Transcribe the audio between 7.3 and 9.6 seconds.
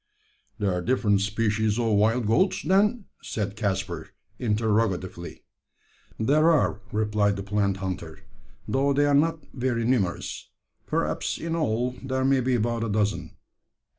the plant hunter, "though they are not